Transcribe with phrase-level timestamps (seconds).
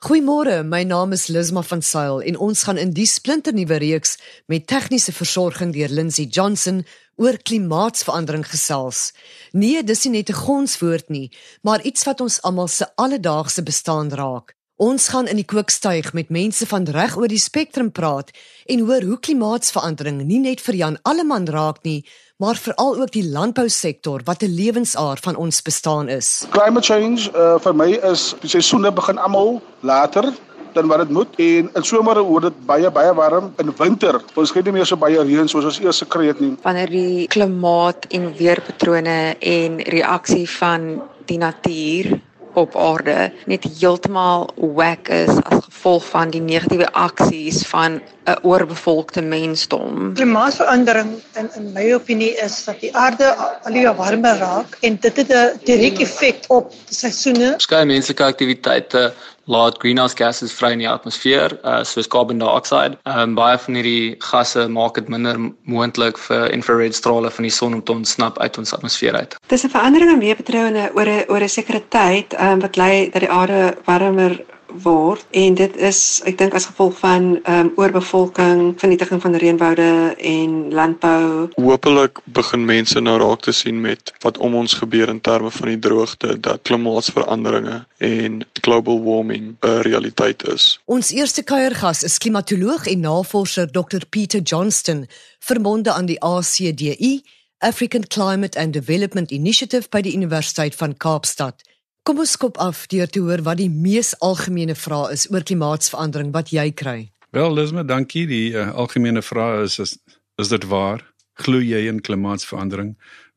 [0.00, 4.14] Goeiemôre, my naam is Lisma van Sail en ons gaan in die splinternuwe reeks
[4.48, 6.78] met tegniese versorging deur Lindsey Johnson
[7.20, 9.10] oor klimaatsverandering gesels.
[9.52, 11.28] Nee, dis nie net 'n gonswoord nie,
[11.60, 14.56] maar iets wat ons almal se alledaagse bestaan raak.
[14.80, 18.30] Ons gaan in die kookstuig met mense van reg oor die spektrum praat
[18.64, 21.98] en hoor hoe klimaatsverandering nie net vir Jan Alleman raak nie,
[22.40, 26.46] maar veral ook die landbousektor wat 'n lewensaar van ons bestaan is.
[26.56, 30.32] Climate change uh, vir my is die seisoene begin almal later
[30.72, 34.52] dan wat dit moet en in somer word dit baie baie warm in winter ons
[34.52, 38.06] kry nie meer so baie reën soos ons eers gekry het nie wanneer die klimaat
[38.10, 42.20] en weerpatrone en reaksie van die natuur
[42.54, 49.22] op aarde net heeltemal wack is as gevolg van die negatiewe aksies van 'n oorbevolkte
[49.22, 50.12] mensdom.
[50.14, 55.16] Klimaatsverandering in in my opinie is dat die aarde al hoe warmer raak en dit
[55.16, 57.54] het 'n direkte effek op seisoene.
[57.56, 59.12] Skei menslike aktiwiteite
[59.50, 62.98] laat greenhouse gases vry in die atmosfeer, uh, soos carbon dioxide.
[63.04, 65.38] Um baie van hierdie gasse maak dit minder
[65.68, 69.36] moontlik vir infrared strale van die son om te ontsnap uit ons atmosfeer uit.
[69.48, 73.20] Dis 'n verandering in weerpatrone oor 'n oor 'n sekere tyd, um wat lei dat
[73.20, 74.38] die aarde warmer
[74.82, 80.16] word en dit is ek dink as gevolg van ehm um, oorbevolking, vernietiging van reënwoude
[80.16, 81.48] en landbou.
[81.56, 85.68] Hoopelik begin mense nou raak te sien met wat om ons gebeur in terme van
[85.68, 90.78] die droogte, dat klimaatsveranderinge en global warming 'n realiteit is.
[90.84, 95.06] Ons eerste kuiergas is klimatoloog en navorser Dr Peter Johnston,
[95.38, 97.22] verbonde aan die ACDI,
[97.58, 101.62] African Climate and Development Initiative by die Universiteit van Kaapstad.
[102.02, 106.30] Kom ons skop af deur te hoor wat die mees algemene vraag is oor klimaatsverandering
[106.32, 107.10] wat jy kry.
[107.36, 108.24] Wel, Lisma, dankie.
[108.26, 109.98] Die uh, algemene vraag is, is
[110.40, 111.04] is dit waar?
[111.44, 112.94] Glo jy in klimaatsverandering?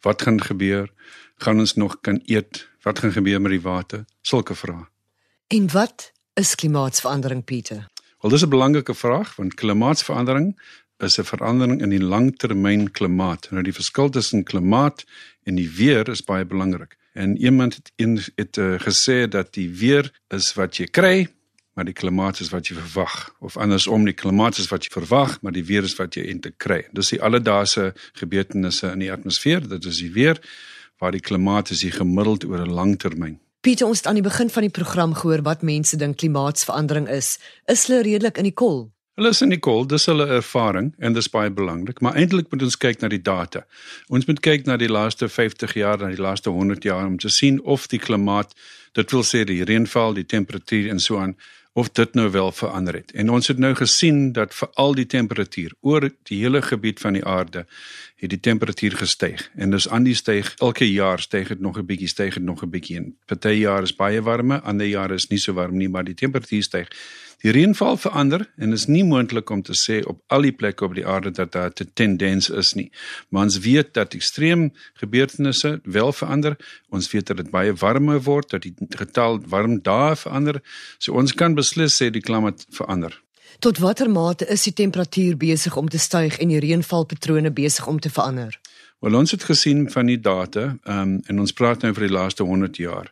[0.07, 0.87] Wat gaan gebeur?
[1.43, 2.63] Gaan ons nog kan eet?
[2.87, 4.05] Wat gaan gebeur met die water?
[4.21, 4.87] Sulke vrae.
[5.51, 7.89] En wat is klimaatsverandering, Pieter?
[8.21, 10.55] Wel, dis 'n belangrike vraag want klimaatsverandering
[10.97, 13.51] is 'n verandering in die langtermyn klimaat.
[13.51, 15.03] Nou die verskil tussen klimaat
[15.43, 16.97] en die weer is baie belangrik.
[17.13, 21.27] En iemand het een het uh, gesê dat die weer is wat jy kry,
[21.73, 25.39] maar die klimaat is wat jy verwag of andersom die klimaat is wat jy verwag,
[25.41, 26.83] maar die weer is wat jy eintlik kry.
[26.93, 30.41] Dis die alledaagse gebeurtenisse in die atmosfeer, dit is die weer
[31.01, 33.39] waar die klimaat is gemiddeld oor 'n lang termyn.
[33.61, 37.39] Pieter, ons het aan die begin van die program gehoor wat mense dink klimaatsverandering is.
[37.65, 38.92] Is hulle redelik in die kol?
[39.13, 42.63] Hulle is in die kol, dis hulle ervaring en dis baie belangrik, maar eintlik moet
[42.65, 43.61] ons kyk na die data.
[44.09, 47.29] Ons moet kyk na die laaste 50 jaar, na die laaste 100 jaar om te
[47.29, 48.55] sien of die klimaat,
[48.97, 51.35] dit wil sê die reënval, die temperatuur en so aan,
[51.77, 53.13] of dit nou wel verander het.
[53.17, 57.25] En ons het nou gesien dat veral die temperatuur oor die hele gebied van die
[57.25, 57.67] aarde
[58.23, 61.85] het die temperatuur gestyg en dis aan die styg elke jaar styg dit nog 'n
[61.85, 65.39] bietjie styg dit nog 'n bietjie party jaar is baie warmer ander jare is nie
[65.39, 66.87] so warm nie maar die temperatuur styg
[67.43, 70.93] Die reënval verander en is nie moontlik om te sê op al die plekke op
[70.95, 72.89] die aarde dat daar 'n tendens is nie.
[73.29, 76.55] Maar ons weet dat ekstreem gebeurtenisse wel verander.
[76.89, 80.61] Ons weet dat dit baie warmer word, dat die getal warm dae verander.
[80.97, 83.21] So ons kan beslis sê die klimaat verander.
[83.59, 87.99] Tot watter mate is die temperatuur besig om te styg en die reënvalpatrone besig om
[87.99, 88.59] te verander?
[89.03, 92.13] Wel ons het gesien van die data, ehm um, en ons praat nou vir die
[92.15, 93.09] laaste 100 jaar.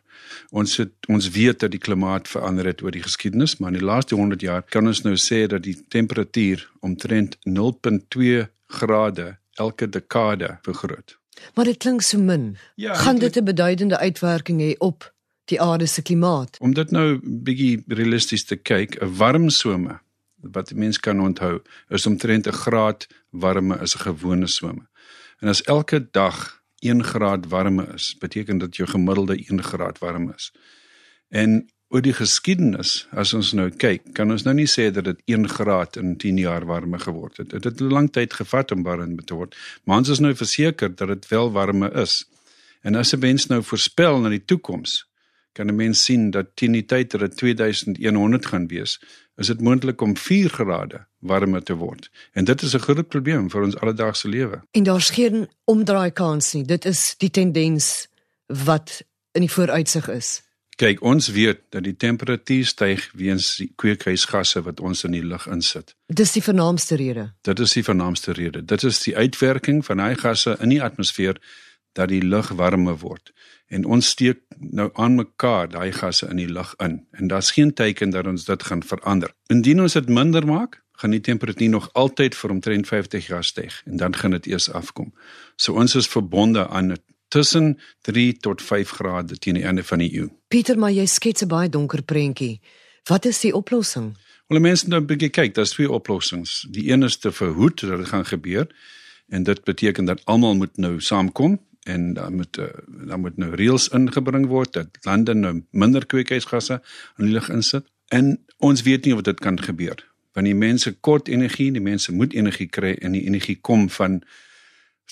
[0.48, 3.84] Ons het ons weet dat die klimaat verander het oor die geskiedenis, maar in die
[3.84, 9.26] laaste 100 jaar kan ons nou sê dat die temperatuur omtrent 0.2 grade
[9.60, 11.18] elke dekade vergroot.
[11.54, 12.56] Maar dit klink so min.
[12.74, 15.12] Ja, Gaan dit 'n beduidende uitwerking hê op
[15.44, 16.56] die aarde se klimaat?
[16.60, 20.00] Om dit nou bietjie realisties te kyk, 'n warm somer
[20.42, 24.86] wat mense kan onthou, is omtrent 'n graad warmer as 'n gewone somer.
[25.42, 30.30] En as elke dag 1 graad warmer is, beteken dit jou gemiddelde 1 graad warm
[30.30, 30.52] is.
[31.28, 35.24] En oor die geskiedenis, as ons nou kyk, kan ons nou nie sê dat dit
[35.34, 37.50] 1 graad in 10 jaar warmer geword het.
[37.50, 40.94] Dit het 'n lang tyd gevat om warmer te word, maar ons is nou verseker
[40.94, 42.24] dat dit wel warmer is.
[42.82, 45.04] En as 'n mens nou voorspel na die toekoms,
[45.52, 49.00] kan 'n mens sien dat teen die tyd dat dit 2100 gaan wees,
[49.36, 52.10] is dit moontlik om 4 grade warmer te word.
[52.32, 54.62] En dit is 'n groot probleem vir ons alledaagse lewe.
[54.70, 56.64] En daar's geen omdraai kans nie.
[56.64, 58.08] Dit is die tendens
[58.46, 60.42] wat in die vooruitsig is.
[60.76, 65.46] Kyk, ons weet dat die temperatuur styg weens die kweekhuisgasse wat ons in die lug
[65.46, 65.94] insit.
[66.06, 67.32] Dis die vernaamste rede.
[67.40, 68.64] Dit is die vernaamste rede.
[68.64, 71.40] Dit is die uitwerking van daai gasse in die atmosfeer
[71.92, 73.32] dat die lug warmer word
[73.72, 77.72] en ons steek nou aan mekaar daai gasse in die lug in en daar's geen
[77.72, 79.32] teken dat ons dit gaan verander.
[79.52, 83.80] Indien ons dit minder maak, gaan die temperatuur nog altyd vir omtrent 50 jaar styg
[83.88, 85.12] en dan gaan dit eers afkom.
[85.56, 86.94] So ons is verbonde aan
[87.32, 90.28] tussen 3 tot 5 grade teen die einde van die eeu.
[90.52, 92.60] Pieter, maar jy skets 'n baie donker prentjie.
[93.08, 94.16] Wat is die oplossing?
[94.46, 96.66] Wel mense nou 'n bietjie kyk, daar's twee oplossings.
[96.70, 98.66] Die een is te verhoed dat dit gaan gebeur
[99.28, 102.68] en dit beteken dat almal moet nou saamkom en dan moet uh,
[103.06, 106.80] dan moet nou reëls ingebring word dat lande nou minder kweekhuisgasse
[107.18, 107.86] in die lug insit.
[108.08, 112.12] En ons weet nie of dit kan gebeur want die mense kort energie, die mense
[112.12, 114.22] moet energie kry en die energie kom van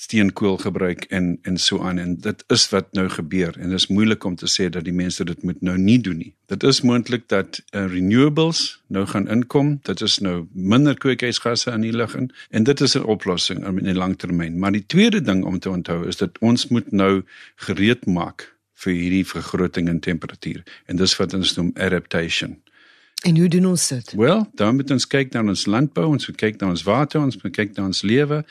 [0.01, 3.87] steenkool gebruik en en so aan en dit is wat nou gebeur en dit is
[3.93, 6.33] moeilik om te sê dat die mense dit moet nou nie doen nie.
[6.49, 9.75] Dit is moontlik dat uh, renewables nou gaan inkom.
[9.87, 13.85] Dit is nou minder kweekhuisgasse in die lug in en dit is 'n oplossing in
[13.85, 14.59] die langtermyn.
[14.59, 17.23] Maar die tweede ding om te onthou is dat ons moet nou
[17.57, 22.57] gereed maak vir hierdie vergroting in temperatuur en dis wat ons noem adaptation.
[23.23, 24.13] En hoe doen ons dit?
[24.17, 27.37] Wel, dan moet ons kyk na ons landbou, ons moet kyk na ons water, ons
[27.43, 28.45] moet kyk na ons lewe.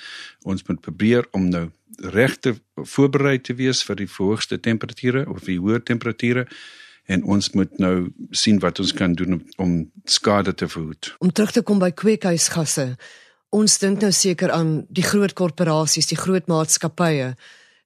[0.46, 1.70] Ons moet probeer om nou
[2.14, 6.46] regte voorberei te wees vir die hoogste temperature of die hoë temperature
[7.10, 9.72] en ons moet nou sien wat ons kan doen om, om
[10.06, 11.16] skade te verhoed.
[11.20, 12.92] Om terug te kom by kweekhuisgasse.
[13.50, 17.34] Ons dink nou seker aan die groot korporasies, die groot maatskappye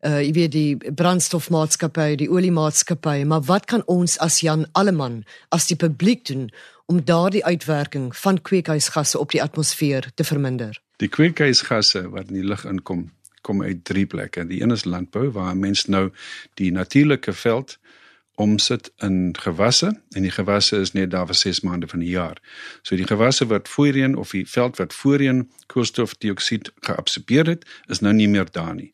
[0.03, 5.21] uh jy weet die brandstofmaatskappye, die oliemaatskappye, maar wat kan ons as Jan Alleman
[5.55, 6.49] as die publiek doen
[6.85, 10.81] om daardie uitwerking van kweekhuisgasse op die atmosfeer te verminder?
[10.97, 14.47] Die kweekhuisgasse wat in die lug inkom, kom uit drie plekke.
[14.47, 16.09] Die een is landbou waar mense nou
[16.59, 17.77] die natuurlike veld
[18.35, 22.39] omsit in gewasse en die gewasse is net daar vir 6 maande van die jaar.
[22.81, 28.13] So die gewasse wat voorheen of die veld wat voorheen koolstofdioksied geabsorbeer het, is nou
[28.13, 28.93] nie meer daar nie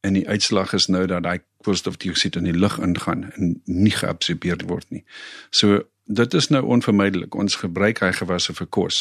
[0.00, 4.62] en die uitslag is nou dat daai koolstofdioksied in die lug ingaan en nie geabsorbeer
[4.70, 5.04] word nie.
[5.50, 7.34] So dit is nou onvermydelik.
[7.34, 9.00] Ons gebruik hy gewasse vir kos.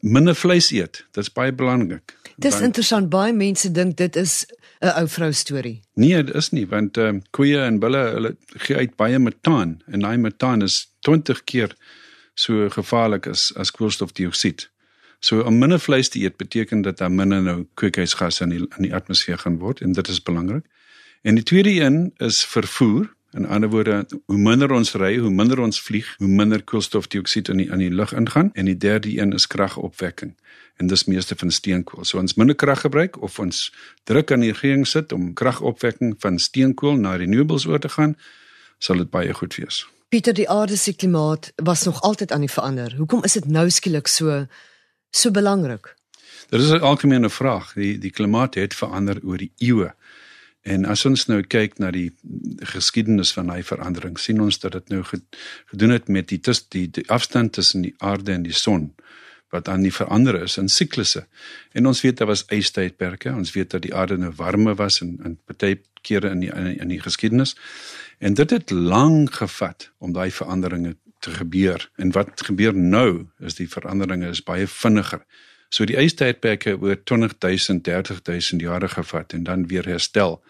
[0.00, 2.16] Minder vleis eet, dit is baie belangrik.
[2.40, 4.46] Dis want, interessant baie mense dink dit is
[4.80, 5.80] 'n ou vrou storie.
[5.94, 9.82] Nee, dit is nie want ehm uh, koeie en bulle hulle gee uit baie metaan
[9.86, 11.76] en daai metaan is 20 keer
[12.34, 14.70] so gevaarlik as as koolstofdioksied.
[15.20, 18.82] So om minder vleis te eet beteken dat daar minder nou kweekhuisgasse in die in
[18.88, 20.64] die atmosfeer gaan word en dit is belangrik.
[21.22, 23.10] En die tweede een is vervoer.
[23.32, 27.60] In ander woorde, hoe minder ons ry, hoe minder ons vlieg, hoe minder koolstofdioksied in
[27.62, 30.34] die in die lug ingaan en die derde een is kragopwekking.
[30.76, 32.04] En dis meeste van steenkool.
[32.04, 33.68] So ons minder krag gebruik of ons
[34.04, 38.16] druk aan die regering sit om kragopwekking van steenkool na renewables oor te gaan,
[38.78, 39.84] sal dit baie goed wees.
[40.10, 42.94] Pieter, die aarde se klimaat was nog altyd aan die verander.
[42.98, 44.46] Hoekom is dit nou skielik so
[45.10, 45.94] so belangrik?
[46.50, 47.72] Dit is 'n algemene vraag.
[47.74, 49.94] Die die klimaat het verander oor die eeue.
[50.62, 52.10] En as ons nou kyk na die
[52.72, 56.86] geskiedenis van hy verandering, sien ons dat dit nou gedoen het met die tis, die,
[56.92, 58.90] die afstand tussen die aarde en die son
[59.50, 61.24] wat aan die verander is in siklusse.
[61.74, 63.32] En ons weet daar was ystydperke.
[63.34, 66.68] Ons weet dat die aarde nou warmer was en in baie kere in die in
[66.68, 67.56] die, in die geskiedenis.
[68.18, 71.90] En dit het lank gevat om daai veranderinge te gebeur.
[71.96, 75.24] En wat gebeur nou is die veranderinge is baie vinniger.
[75.70, 80.40] So die ystydperke oor 20000 30000 jare gevat en dan weer herstel.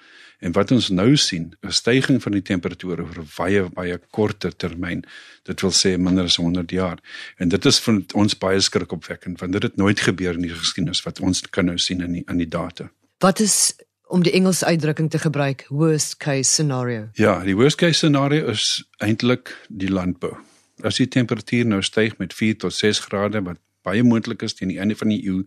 [0.41, 5.05] En wat ons nou sien, 'n stygings van die temperature oor baie baie korter termyn.
[5.45, 6.99] Dit wil sê minder as 100 jaar.
[7.37, 11.03] En dit is vir ons baie skrikopwekkend want dit het nooit gebeur in die geskiedenis
[11.03, 12.91] wat ons kan nou sien in die in die data.
[13.19, 13.75] Wat is
[14.09, 17.09] om die Engelse uitdrukking te gebruik worst case scenario?
[17.13, 20.37] Ja, die worst case scenario is eintlik die landbou
[20.85, 24.73] as die temperatuur nou styg met 4 tot 6 grade wat baie moontlik is teen
[24.73, 25.45] die einde van die eeu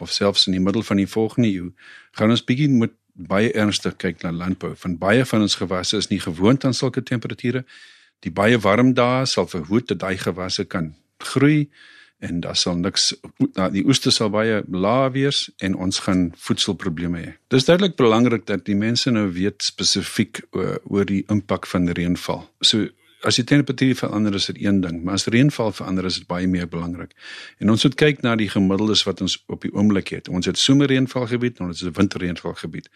[0.00, 1.72] of selfs in die middel van die volgende eeu,
[2.18, 4.74] gaan ons bietjie moet baie ernstig kyk na landbou.
[4.76, 7.64] Van baie van ons gewasse is nie gewoond aan sulke temperature.
[8.24, 11.68] Die baie warm dae sal verhoed dat daai gewasse kan groei
[12.24, 13.10] en daar sal niks
[13.74, 17.32] die oeste sal baie laag wees en ons gaan voedselprobleme hê.
[17.52, 22.46] Dis duidelik belangrik dat die mense nou weet spesifiek oor, oor die impak van reënval.
[22.64, 22.88] So
[23.26, 26.46] as die temperatuur verander is dit een ding, maar as reënval verander is dit baie
[26.46, 27.14] meer belangrik.
[27.58, 30.28] En ons moet kyk na die gemiddeldes wat ons op die oomblik het.
[30.28, 32.86] Ons het somerreënvalgebied en ons het winterreënvalgebied.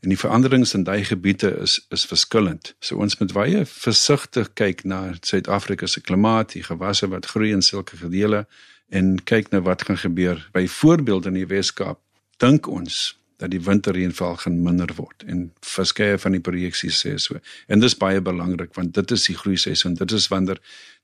[0.00, 2.74] En die veranderings in daai gebiede is is verskillend.
[2.80, 7.62] So ons moet baie versigtig kyk na Suid-Afrika se klimaat, die gewasse wat groei in
[7.62, 8.46] sulke gedeele
[8.88, 10.48] en kyk na wat gaan gebeur.
[10.52, 12.00] Byvoorbeeld in die Weskaap
[12.40, 17.40] dink ons dat die winterreënval gaan minder word en verskeie van die projeksies sê so.
[17.66, 19.96] En dis baie belangrik want dit is die groei seisoen.
[19.98, 20.60] Dit is wanneer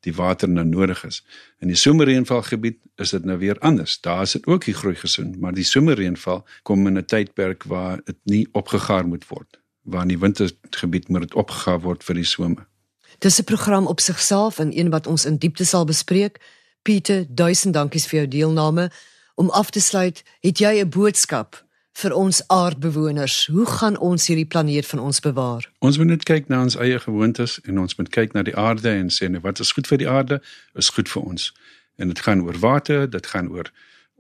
[0.07, 1.21] die water nou nodig is.
[1.61, 3.99] In die somerreënvalgebied is dit nou weer anders.
[4.01, 8.01] Daar is dit ook die groei seisoen, maar die somerreënval kom in 'n tydperk waar
[8.05, 9.59] dit nie opgegaar moet word.
[9.83, 12.67] Waar in die wintergebied moet dit opgegaar word vir die somer.
[13.19, 16.39] Dis 'n program op sigself en een wat ons in diepte sal bespreek.
[16.83, 18.91] Pieter, duisend dankies vir jou deelname.
[19.35, 23.47] Om af te sluit, het jy 'n boodskap vir ons aardbewoners.
[23.47, 25.67] Hoe gaan ons hierdie planeet van ons bewaar?
[25.79, 28.91] Ons moet net kyk na ons eie gewoontes en ons moet kyk na die aarde
[28.91, 30.41] en sê net wat is goed vir die aarde,
[30.75, 31.53] is goed vir ons.
[32.01, 33.73] En dit gaan oor water, dit gaan oor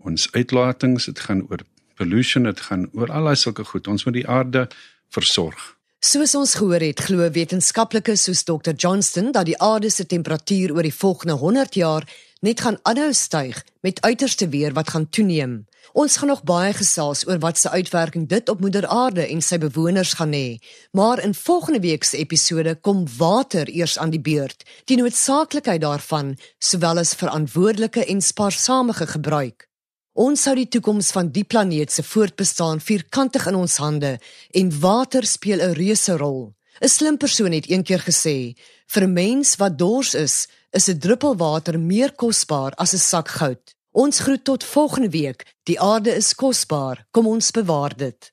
[0.04, 1.64] ons uitlatings, dit gaan oor
[1.96, 3.88] pollution, dit gaan oor al daai sulke goed.
[3.88, 4.66] Ons moet die aarde
[5.12, 5.76] versorg.
[6.00, 8.72] Soos ons gehoor het, glo wetenskaplikes soos Dr.
[8.72, 12.06] Johnston dat die aarde se temperatuur oor die volgende 100 jaar
[12.40, 15.66] net gaan aanhou styg met uiterste weer wat gaan toeneem.
[15.92, 19.58] Ons gaan nog baie gesels oor wat se uitwerking dit op moeder aarde en sy
[19.58, 20.58] bewoners gaan hê,
[20.92, 26.36] maar in volgende week se episode kom water eers aan die beurt, die noodsaaklikheid daarvan
[26.58, 29.66] sowel as verantwoordelike en spaarsame gebruik.
[30.12, 34.18] Ons sou die toekoms van die planeet se voortbestaan vierkantig in ons hande
[34.50, 36.54] en water speel 'n reuse rol.
[36.80, 38.54] 'n Slim persoon het eendag gesê:
[38.86, 43.28] "Vir 'n mens wat dors is, is 'n druppel water meer kosbaar as 'n sak
[43.28, 45.54] goud." Ons groet tot volgende week.
[45.62, 47.06] Die aarde is kosbaar.
[47.10, 48.32] Kom ons bewaar dit.